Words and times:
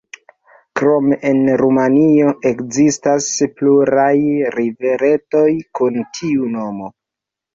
Krome 0.79 1.17
en 1.31 1.41
Rumanio 1.61 2.31
ekzistas 2.51 3.27
pluraj 3.59 4.15
riveretoj 4.57 5.45
kun 5.81 6.01
tiu 6.21 6.49
nomo. 6.57 6.91